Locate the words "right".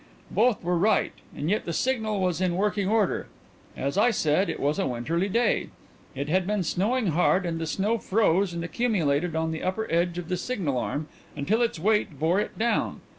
0.79-1.11